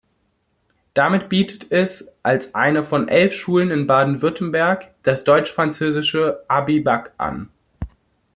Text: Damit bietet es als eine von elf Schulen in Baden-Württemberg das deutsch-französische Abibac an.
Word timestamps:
Damit 0.95 1.29
bietet 1.29 1.71
es 1.71 2.07
als 2.23 2.55
eine 2.55 2.83
von 2.83 3.07
elf 3.07 3.33
Schulen 3.35 3.69
in 3.69 3.85
Baden-Württemberg 3.85 4.95
das 5.03 5.23
deutsch-französische 5.25 6.43
Abibac 6.47 7.13
an. 7.19 7.49